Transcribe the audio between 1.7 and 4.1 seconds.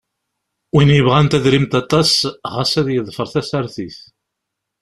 aṭas xas ad yeḍfeṛ tasartit.